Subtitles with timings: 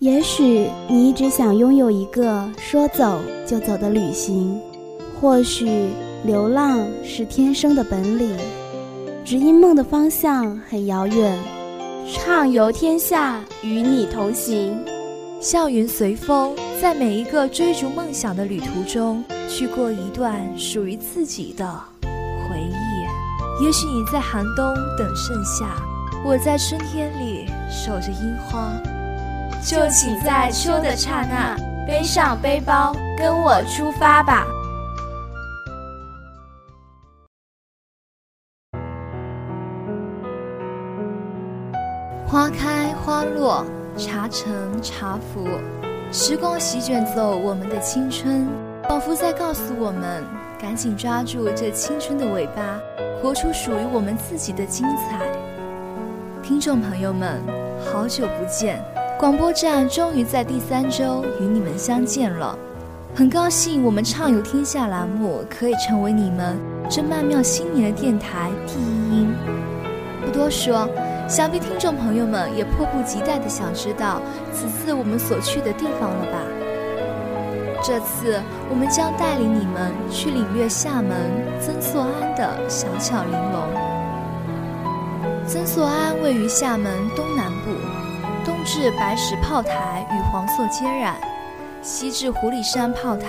[0.00, 4.56] 也许你一直想拥有一个说走就走的旅行，
[5.20, 5.88] 或许
[6.24, 8.36] 流浪是天生的本领，
[9.24, 11.36] 只因梦的方向很遥远。
[12.12, 14.78] 畅游天下，与你同行。
[15.40, 21.68] 笑云随风，在每一个追逐梦想的旅途中，去过一段属于自己的
[22.04, 23.64] 回忆。
[23.64, 24.64] 也许你在寒冬
[24.96, 25.74] 等盛夏，
[26.24, 28.70] 我在春天里守着樱花。
[29.64, 31.56] 就请在秋的刹那
[31.86, 34.46] 背上背包，跟我出发吧。
[42.26, 43.64] 花开花落，
[43.96, 45.48] 茶成茶浮，
[46.12, 48.46] 时光席卷走我们的青春，
[48.88, 50.22] 仿佛在告诉我们：
[50.60, 52.78] 赶紧抓住这青春的尾巴，
[53.20, 55.26] 活出属于我们自己的精彩。
[56.42, 57.42] 听众朋友们，
[57.90, 58.82] 好久不见。
[59.18, 62.56] 广播站终于在第三周与你们相见了，
[63.16, 66.56] 很高兴我们畅游天下栏目可以成为你们
[66.88, 69.34] 这曼妙新年的电台第一音。
[70.24, 70.88] 不多说，
[71.28, 76.38] 想必听众朋友们也迫不及待的想知道此次我们所去的地方了吧？
[77.82, 78.40] 这次
[78.70, 81.16] 我们将带领你们去领略厦门
[81.60, 83.66] 曾厝垵的小巧玲珑。
[85.44, 87.97] 曾厝垵位于厦门东南部。
[88.58, 91.12] 东至白石炮台与黄厝接壤，
[91.80, 93.28] 西至狐狸山炮台，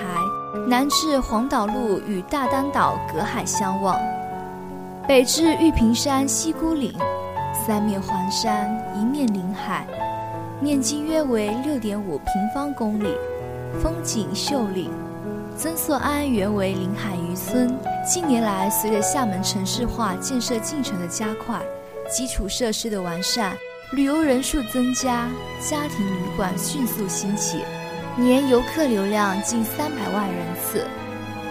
[0.67, 3.95] 南至黄岛路与大丹岛隔海相望，
[5.07, 6.91] 北至玉屏山西孤岭，
[7.53, 9.85] 三面环山，一面临海，
[10.59, 13.15] 面积约为六点五平方公里，
[13.83, 14.89] 风景秀丽。
[15.55, 21.61] 曾厝垵原为临海渔村，近年来随着厦门城市化建设进程的加快，
[22.09, 23.55] 基础设施的完善。
[23.91, 25.27] 旅游人数增加，
[25.59, 27.63] 家庭旅馆迅速兴起，
[28.15, 30.85] 年游客流量近三百万人次。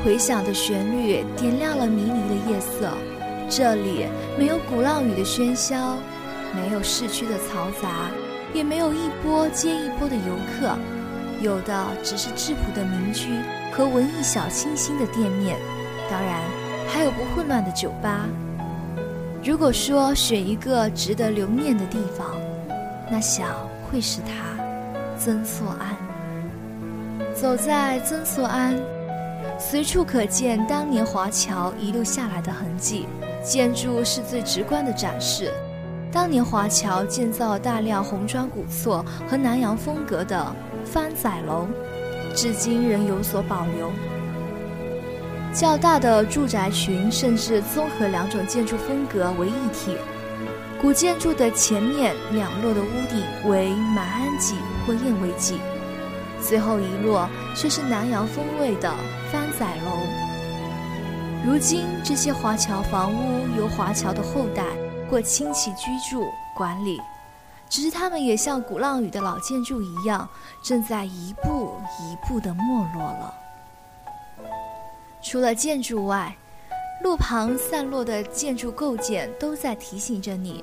[0.05, 2.93] 回响的旋律点亮了迷离的夜色。
[3.51, 4.07] 这里
[4.39, 5.97] 没有鼓浪屿的喧嚣，
[6.55, 8.09] 没有市区的嘈杂，
[8.55, 10.79] 也没有一波接一波的游客，
[11.43, 13.31] 有的只是质朴的民居
[13.73, 15.57] 和文艺小清新的店面，
[16.09, 16.41] 当然
[16.87, 18.29] 还有不混乱的酒吧。
[19.43, 22.37] 如果说选一个值得留念的地方，
[23.11, 23.49] 那想
[23.91, 24.63] 会是它——
[25.19, 27.35] 曾厝垵。
[27.35, 28.77] 走在曾厝垵，
[29.59, 33.07] 随处可见当年华侨遗留下来的痕迹。
[33.43, 35.53] 建筑是最直观的展示。
[36.11, 40.55] 当年华侨建造大量红砖古厝和南洋风格的
[40.85, 41.67] 番仔楼，
[42.35, 43.91] 至今仍有所保留。
[45.53, 49.97] 较大的住宅群甚至综合两种建筑风格为一体。
[50.81, 54.55] 古建筑的前面两摞的屋顶为马鞍脊
[54.87, 55.59] 或燕尾脊，
[56.41, 58.89] 最后一摞却是南洋风味的
[59.33, 59.99] 番仔楼。
[61.45, 64.65] 如今这些华侨房屋由华侨的后代
[65.11, 66.25] 或亲戚居住
[66.57, 67.01] 管理，
[67.69, 70.29] 只是他们也像鼓浪屿的老建筑一样，
[70.63, 72.63] 正在一步一步地没
[72.95, 73.35] 落了。
[75.21, 76.35] 除了建筑外，
[77.03, 80.63] 路旁散落的建筑构件都在提醒着你，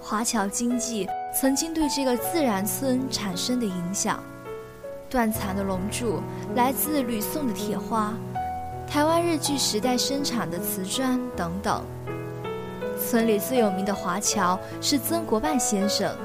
[0.00, 1.06] 华侨经济
[1.38, 4.22] 曾经对这个自然村产生的影响。
[5.10, 6.22] 断残的龙柱
[6.54, 8.14] 来自吕宋的铁花，
[8.88, 11.84] 台湾日据时代生产的瓷砖等等。
[12.98, 16.16] 村里最有名的华侨是曾国藩先生。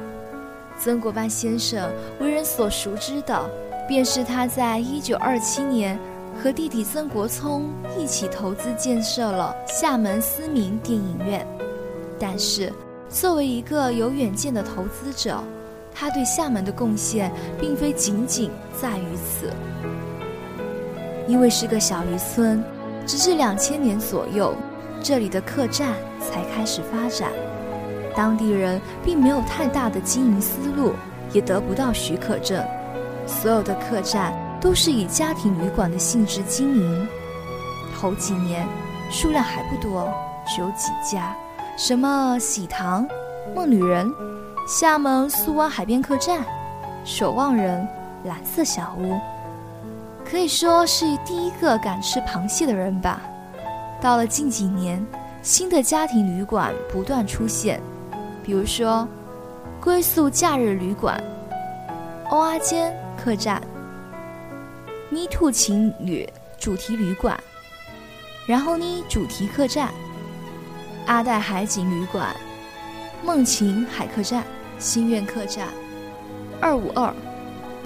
[0.80, 1.92] 曾国藩先生
[2.22, 3.50] 为人所熟知的，
[3.88, 6.00] 便是他在一九二七年。
[6.42, 7.66] 和弟弟曾国聪
[7.98, 11.46] 一起投资建设了厦门思明电影院，
[12.20, 12.72] 但是
[13.10, 15.44] 作为一个有远见的投资者，
[15.94, 19.52] 他对厦门的贡献并非仅仅在于此。
[21.28, 22.64] 因为是个小渔村，
[23.06, 24.54] 直至两千年左右，
[25.02, 27.32] 这里的客栈才开始发展，
[28.16, 30.94] 当地人并没有太大的经营思路，
[31.34, 32.64] 也得不到许可证，
[33.26, 34.32] 所有的客栈。
[34.60, 37.08] 都是以家庭旅馆的性质经营，
[37.96, 38.68] 头几年
[39.12, 40.12] 数量还不多，
[40.48, 41.36] 只有几家，
[41.78, 43.08] 什么喜堂、
[43.56, 44.12] 梦旅人、
[44.68, 46.44] 厦门苏湾海边客栈、
[47.06, 47.88] 守望人、
[48.24, 49.20] 蓝色小屋，
[50.26, 53.22] 可以说是第一个敢吃螃蟹的人吧。
[54.02, 55.06] 到了近几年，
[55.42, 57.80] 新的家庭旅馆不断出现，
[58.44, 59.08] 比如说
[59.80, 61.24] 归宿假日旅馆、
[62.30, 63.62] 欧阿坚客栈。
[65.10, 66.28] 咪兔情侣
[66.60, 67.40] 主题旅馆，
[68.46, 69.90] 然后呢，主题客栈，
[71.06, 72.36] 阿黛海景旅馆，
[73.24, 74.44] 梦晴海客栈，
[74.78, 75.68] 心愿客栈，
[76.60, 77.14] 二五二，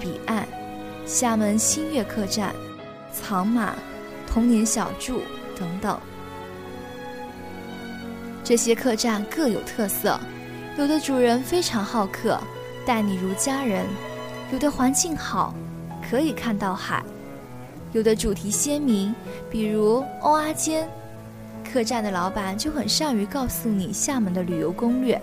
[0.00, 0.46] 彼岸、
[1.06, 2.52] 厦门新月客栈、
[3.12, 3.72] 藏马、
[4.26, 5.22] 童年小筑
[5.56, 5.98] 等等。
[8.42, 10.18] 这些客栈各有特色，
[10.76, 12.36] 有的主人非常好客，
[12.84, 13.84] 待你如家人；
[14.52, 15.54] 有的环境好，
[16.10, 17.00] 可以看到海；
[17.92, 19.14] 有的主题鲜明，
[19.50, 20.88] 比如欧阿坚。
[21.70, 25.20] 客栈的老板就很善于告诉你厦门的旅游攻略。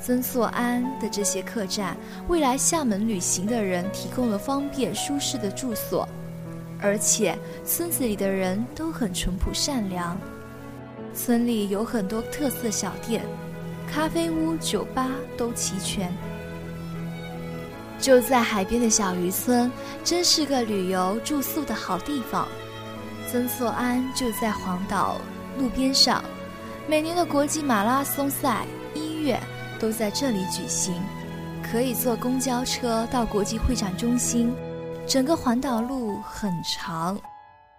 [0.00, 1.96] 曾厝垵的这些客栈，
[2.28, 6.08] 为来厦门旅行的人提供了方便舒适的住所，
[6.80, 10.16] 而且村子里的人都很淳朴善良。
[11.12, 13.24] 村里有很多特色小店，
[13.92, 16.12] 咖啡屋、酒吧都齐全。
[18.06, 19.68] 就在海边的小渔村，
[20.04, 22.46] 真是个旅游住宿的好地方。
[23.28, 25.16] 曾厝垵就在黄岛
[25.58, 26.22] 路边上，
[26.86, 28.64] 每年的国际马拉松赛
[28.94, 29.40] 一月
[29.80, 31.02] 都在这里举行，
[31.60, 34.54] 可以坐公交车到国际会展中心。
[35.04, 37.18] 整个环岛路很长，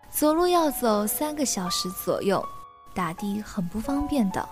[0.10, 2.46] 走路要走三个小时左右，
[2.94, 4.50] 打的很不方便的。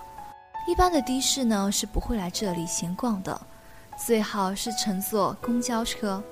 [0.66, 3.38] 一般的的士呢是不会来这里闲逛的，
[3.96, 6.22] 最好是乘坐公交车。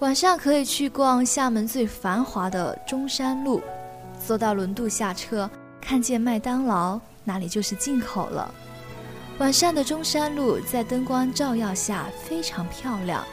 [0.00, 3.60] 晚上可以去逛厦门最繁华的中山路，
[4.24, 5.50] 坐到轮渡下车，
[5.80, 8.52] 看见麦当劳，那里就是进口了。
[9.38, 13.24] 晚上的中山路在灯光照耀下非常漂亮，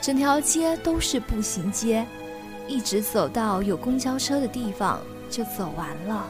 [0.00, 2.06] 整条街都是步行街，
[2.66, 5.00] 一直走到有公交车的地方
[5.30, 6.26] 就走完了。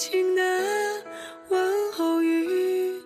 [0.00, 0.42] 轻的
[1.50, 3.02] 问候语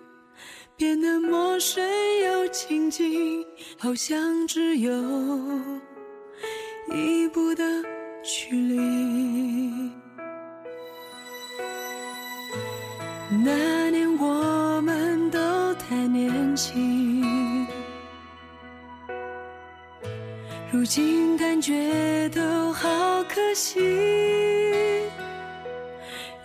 [0.77, 1.85] 变得陌生
[2.21, 3.45] 又亲近，
[3.77, 4.93] 好像只有
[6.93, 7.65] 一步的
[8.23, 8.77] 距离。
[13.45, 17.67] 那年我们都太年轻，
[20.71, 22.89] 如今感觉都好
[23.25, 23.81] 可惜。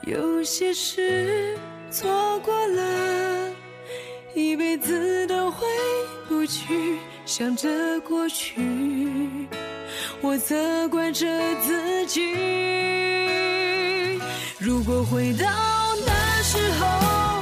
[0.03, 1.57] 有些事
[1.91, 3.51] 错过了，
[4.33, 5.67] 一辈子都回
[6.27, 6.97] 不去。
[7.25, 9.47] 想着过去，
[10.21, 11.27] 我责怪着
[11.61, 12.33] 自己。
[14.59, 15.45] 如果回到
[16.05, 16.29] 那。
[16.41, 17.38] 时候，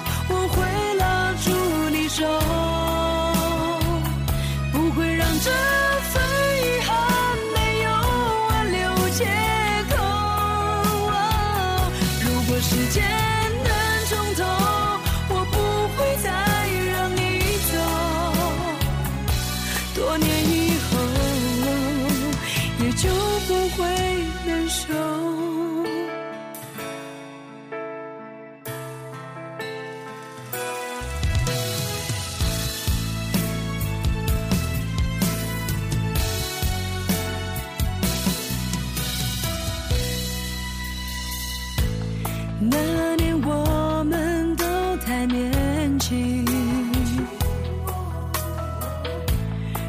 [42.60, 44.66] 那年我们都
[45.06, 46.44] 太年轻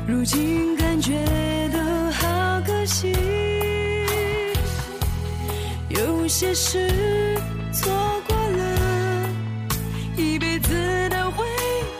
[0.07, 1.15] 如今感觉
[1.73, 1.79] 都
[2.11, 3.15] 好可惜
[5.89, 6.91] 有些事
[7.73, 7.91] 错
[8.27, 9.29] 过了
[10.17, 11.47] 一辈子都回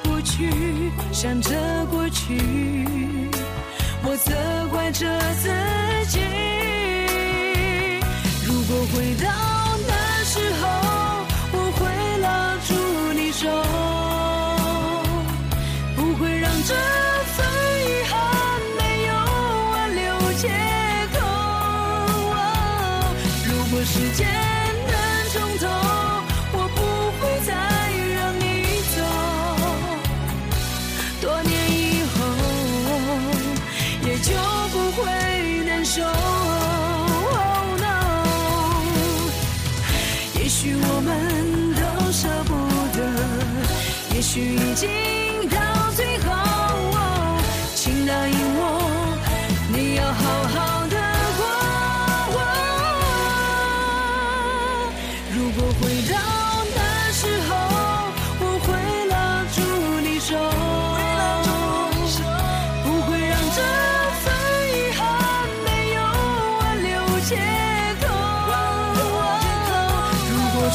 [0.03, 0.51] 不去
[1.13, 1.57] 想着
[1.91, 2.37] 过去
[4.05, 4.35] 我责
[4.71, 5.07] 怪着
[5.41, 5.49] 自
[6.11, 6.21] 己
[8.47, 9.68] 如果回到
[23.79, 24.93] 若时间能
[25.33, 25.69] 重头
[26.53, 26.79] 我不
[27.21, 27.53] 会再
[28.17, 28.43] 让你
[28.97, 28.99] 走。
[31.21, 32.17] 多年以后
[34.03, 34.35] 也就
[34.73, 35.05] 不会
[35.65, 37.87] 难受 oh no
[40.41, 41.09] 也许我们
[41.77, 41.81] 都
[42.11, 42.51] 舍不
[42.99, 43.01] 得
[44.17, 45.28] 也许已经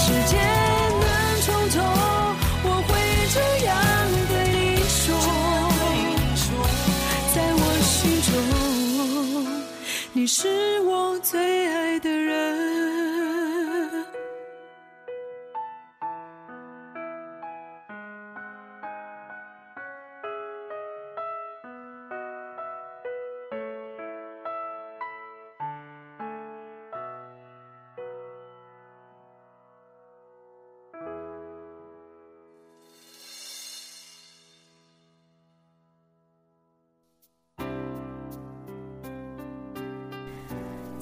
[0.06, 0.43] 世界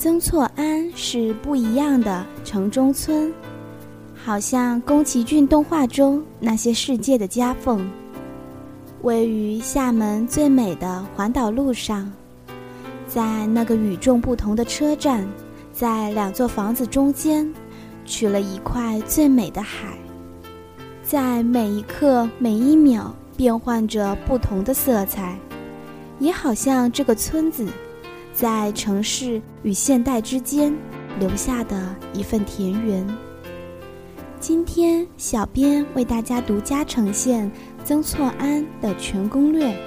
[0.02, 3.32] 曾厝垵是不一样的城中村，
[4.16, 7.88] 好像宫崎骏动画中那些世界的夹缝。
[9.04, 12.12] 位于厦门最美的环岛路上，
[13.08, 15.24] 在那个与众不同的车站，
[15.72, 17.48] 在两座房子中间，
[18.04, 19.96] 取了一块最美的海，
[21.04, 25.38] 在每一刻每一秒变换着不同的色彩，
[26.18, 27.68] 也好像这个村子。
[28.34, 30.74] 在城市与现代之间
[31.20, 33.06] 留下的一份田园。
[34.40, 37.52] 今天，小编为大家独家呈现
[37.86, 39.78] 曾厝垵的全攻略，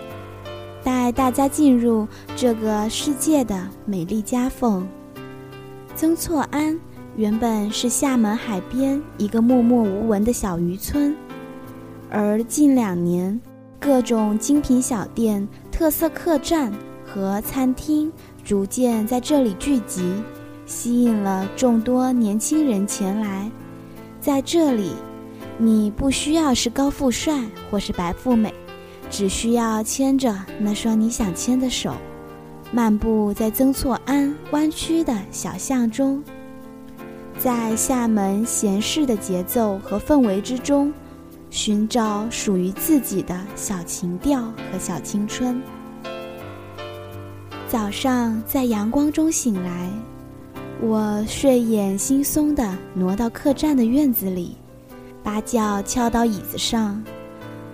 [0.84, 4.86] 带大家进入这个世界的美丽夹缝。
[5.96, 6.78] 曾厝垵
[7.16, 11.16] 原本是厦门海边一个默默无闻的小渔村，
[12.10, 13.40] 而近两年，
[13.80, 16.72] 各种精品小店、特色客栈
[17.04, 18.12] 和餐厅。
[18.44, 20.12] 逐渐在这里聚集，
[20.66, 23.50] 吸引了众多年轻人前来。
[24.20, 24.92] 在这里，
[25.56, 28.52] 你不需要是高富帅或是白富美，
[29.10, 31.94] 只需要牵着那双你想牵的手，
[32.70, 36.22] 漫步在曾厝垵弯曲的小巷中，
[37.38, 40.92] 在厦门闲适的节奏和氛围之中，
[41.48, 45.62] 寻找属于自己的小情调和小青春。
[47.74, 49.90] 早上在阳光中醒来，
[50.80, 54.56] 我睡眼惺忪地挪到客栈的院子里，
[55.24, 57.02] 把脚翘到椅子上，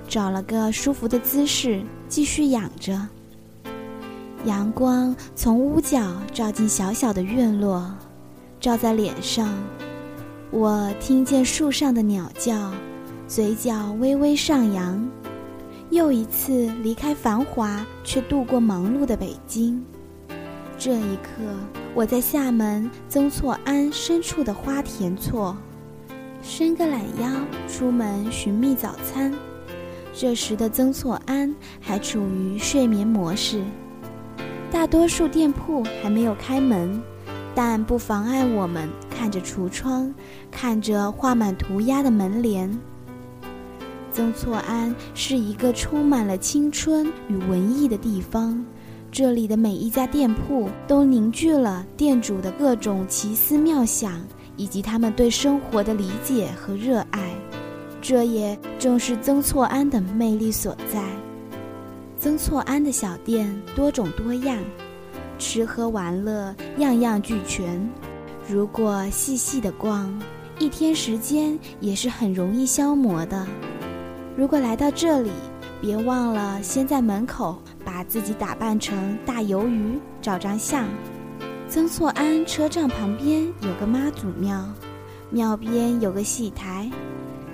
[0.08, 2.98] 找了个舒服的姿势继续仰着。
[4.46, 7.94] 阳光从屋角照进小小的院落，
[8.58, 9.50] 照在脸上，
[10.50, 12.72] 我听见树上的鸟叫，
[13.28, 15.06] 嘴角微微上扬。
[15.90, 19.84] 又一次离开繁华，却度过忙碌的北京。
[20.78, 21.42] 这一刻，
[21.94, 25.56] 我在厦门曾厝垵深处的花田厝，
[26.42, 27.28] 伸个懒腰
[27.68, 29.34] 出门寻觅早餐。
[30.14, 33.60] 这时的曾厝垵还处于睡眠模式，
[34.70, 37.02] 大多数店铺还没有开门，
[37.52, 40.14] 但不妨碍我们看着橱窗，
[40.52, 42.78] 看着画满涂鸦的门帘。
[44.12, 48.64] 曾厝垵是一个充满了青春与文艺的地方，
[49.10, 54.20] 这里的每一家店铺都凝聚了店主的各种奇思妙想，
[54.56, 57.34] 以及他们对生活的理解和热爱。
[58.02, 61.02] 这也正是曾厝垵的魅力所在。
[62.16, 64.58] 曾厝垵的小店多种多样，
[65.38, 67.88] 吃喝玩乐样样俱全。
[68.48, 70.10] 如果细细的逛，
[70.58, 73.46] 一天时间也是很容易消磨的。
[74.40, 75.30] 如果来到这里，
[75.82, 80.86] 别忘了先在门口把自己打扮成大鱿鱼，照张相。
[81.68, 84.66] 曾厝垵车站旁边有个妈祖庙，
[85.28, 86.90] 庙边有个戏台，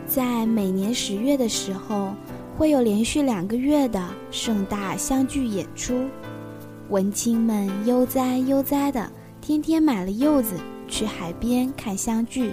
[0.06, 2.14] 在每年十月的时候，
[2.56, 4.00] 会有连续两个月的
[4.30, 6.04] 盛大相聚演出。
[6.88, 10.54] 文青们悠哉悠哉的，天天买了柚子
[10.86, 12.52] 去海边看相聚。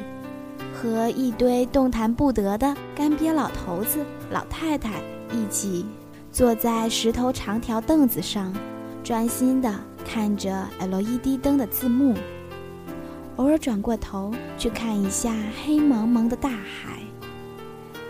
[0.74, 5.00] 和一堆动弹不得的干瘪老头子、老太太
[5.32, 5.86] 一起
[6.32, 8.52] 坐在石头长条凳子上，
[9.04, 9.72] 专心地
[10.04, 12.16] 看着 LED 灯的字幕，
[13.36, 15.32] 偶尔转过头去看一下
[15.64, 17.00] 黑蒙蒙的大海。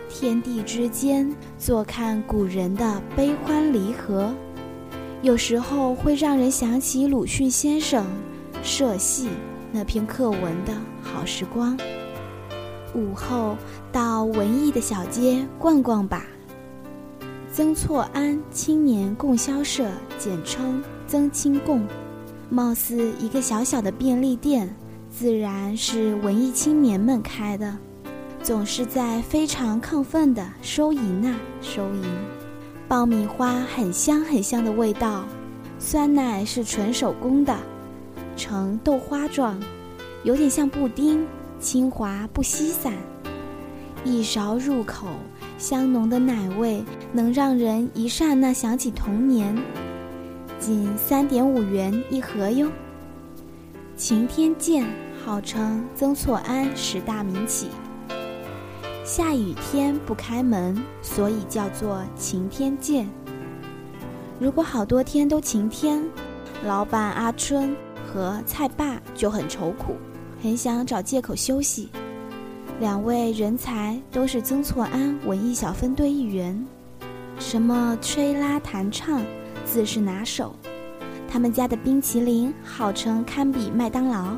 [0.08, 4.32] 天地之间，坐看古人的悲欢离合，
[5.20, 8.02] 有时候会让人想起鲁迅先生
[8.62, 9.28] 社戏
[9.70, 11.76] 那篇课文的好时光。
[12.94, 13.56] 午后
[13.92, 16.24] 到文艺的小街逛逛吧，
[17.52, 21.84] 曾厝垵青年供销社，简称曾青供，
[22.48, 24.74] 貌似一个小小的便利店，
[25.10, 27.76] 自然是文艺青年们开的，
[28.42, 32.02] 总是在非常亢奋的收银啊收银。
[32.86, 35.24] 爆米花很香很香的味道，
[35.78, 37.56] 酸奶是纯手工的，
[38.36, 39.58] 呈豆花状，
[40.22, 41.26] 有点像布丁，
[41.64, 42.92] 清华不稀散。
[44.04, 45.06] 一勺入口，
[45.56, 49.56] 香浓的奶味能让人一刹那想起童年。
[50.60, 52.70] 仅三点五元一盒哟。
[53.96, 54.84] 晴天见
[55.24, 57.68] 号称曾厝垵十大名企。
[59.02, 63.08] 下雨天不开门，所以叫做晴天见。
[64.38, 66.04] 如果好多天都晴天，
[66.62, 67.74] 老板阿春
[68.06, 69.96] 和菜爸就很愁苦，
[70.44, 71.88] 很想找借口休息。
[72.78, 76.62] 两位人才都是曾厝垵文艺小分队一员，
[77.38, 79.22] 什么吹拉弹唱
[79.64, 80.54] 自是拿手。
[81.26, 84.36] 他们家的冰淇淋号称堪比麦当劳，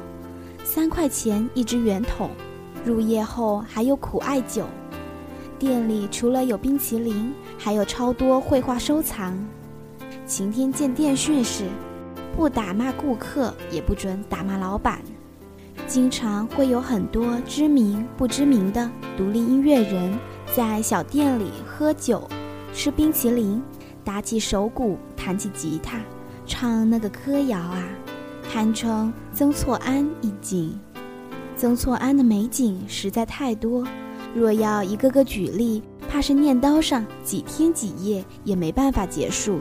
[0.63, 2.31] 三块钱一支圆筒。
[2.85, 4.65] 入夜后还有苦艾酒，
[5.59, 9.37] 店里除了有冰淇淋，还有超多绘画收藏。
[10.25, 11.65] 晴天见电讯是，
[12.37, 15.01] 不打骂顾客，也不准打骂老板。
[15.87, 20.19] 经常会有很多知名不知名的独立音乐人，
[20.55, 22.29] 在小店里喝酒、
[22.73, 23.63] 吃冰淇淋，
[24.05, 26.01] 打起手鼓，弹起吉他，
[26.45, 27.89] 唱那个歌谣啊，
[28.51, 30.79] 堪称曾厝垵一景。
[31.57, 33.87] 曾厝垵的美景实在太多，
[34.35, 39.61] 若要一个个举例，怕是念叨上几天几夜也没办法结束。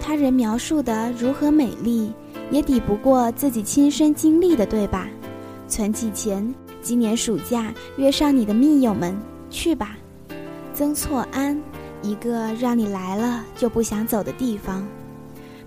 [0.00, 2.12] 他人描述的如何美丽，
[2.52, 5.08] 也抵不过自己亲身经历的，对吧？
[5.68, 9.16] 存起钱，今年暑假约上你的密友们
[9.50, 9.96] 去吧。
[10.74, 11.58] 曾厝垵，
[12.02, 14.86] 一个让你来了就不想走的地方。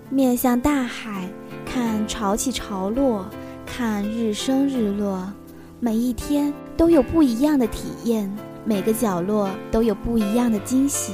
[0.08, 1.28] 面向大海，
[1.64, 3.26] 看潮起潮落，
[3.66, 5.30] 看日升日落。
[5.78, 8.30] 每一天都有不一样的体验，
[8.64, 11.12] 每个角落都有不一样的惊喜。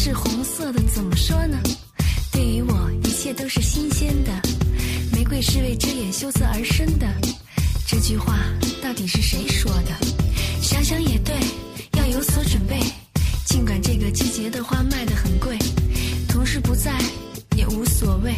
[0.00, 1.58] 是红色的，怎么说呢？
[2.30, 4.30] 对于我，一切都是新鲜的。
[5.12, 7.06] 玫瑰是为遮掩羞涩而生的，
[7.84, 8.38] 这句话
[8.80, 9.90] 到底是谁说的？
[10.62, 11.34] 想想也对，
[11.98, 12.78] 要有所准备。
[13.46, 15.58] 尽管这个季节的花卖得很贵，
[16.28, 16.96] 同事不在
[17.56, 18.32] 也无所谓。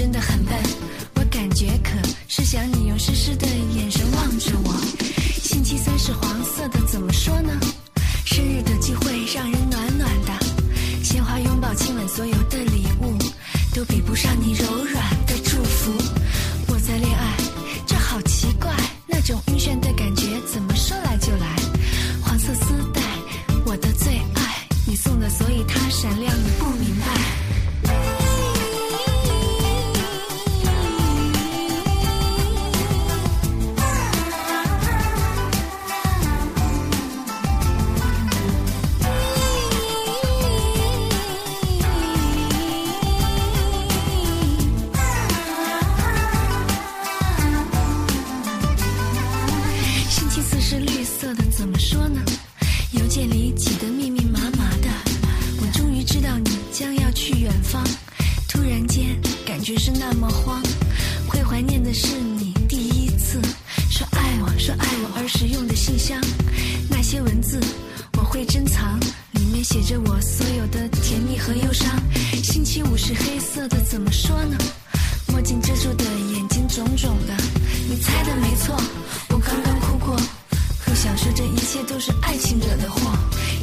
[0.00, 0.49] 真的很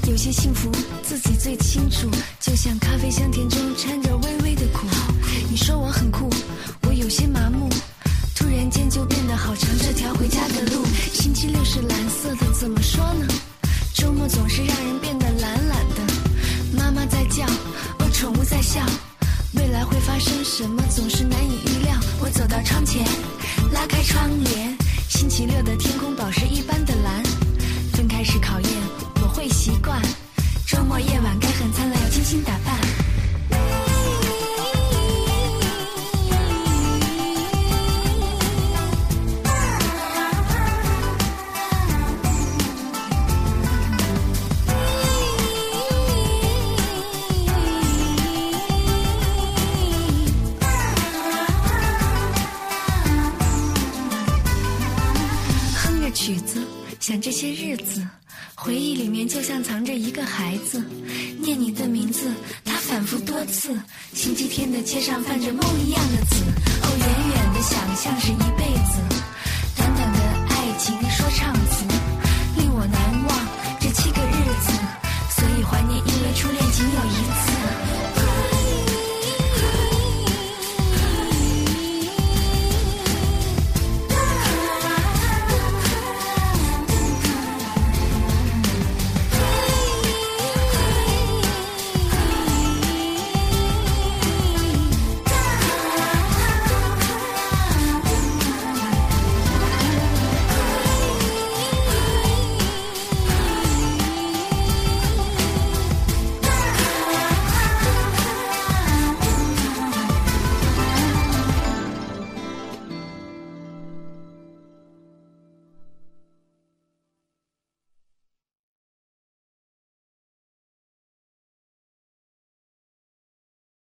[0.07, 0.71] 有些幸福
[1.03, 4.87] 自己最清楚，就像咖啡香甜中掺着微微的苦。
[5.49, 6.29] 你说我很酷，
[6.83, 7.67] 我有些麻木，
[8.33, 10.85] 突然间就变得好长这条回家的路。
[11.11, 13.27] 星期六是蓝色的，怎么说呢？
[13.93, 16.01] 周末总是让人变得懒懒的。
[16.71, 17.45] 妈妈在叫，
[17.99, 18.79] 哦，宠物在笑，
[19.55, 21.93] 未来会发生什么总是难以预料。
[22.21, 23.05] 我走到窗前，
[23.73, 24.73] 拉开窗帘，
[25.09, 27.21] 星期六的天空宝石一般的蓝。
[27.91, 28.71] 分开是考验，
[29.67, 30.16] 习惯。
[59.37, 60.83] 就像藏着一个孩子，
[61.39, 62.27] 念你的名字，
[62.65, 63.79] 他反复多次。
[64.11, 66.37] 星期天的街上泛着梦一样的紫，